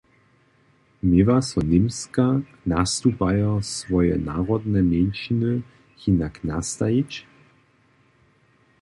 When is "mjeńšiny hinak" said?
4.91-6.35